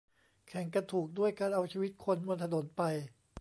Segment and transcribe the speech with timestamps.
[0.47, 2.81] แข่งกันถูกด้วยการเอาชีวิตคนบนถนนไป